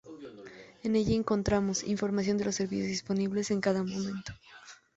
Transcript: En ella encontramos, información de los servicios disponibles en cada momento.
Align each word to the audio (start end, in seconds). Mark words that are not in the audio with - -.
En 0.81 0.95
ella 0.95 1.13
encontramos, 1.13 1.83
información 1.83 2.35
de 2.39 2.45
los 2.45 2.55
servicios 2.55 2.87
disponibles 2.87 3.51
en 3.51 3.61
cada 3.61 3.83
momento. 3.83 4.33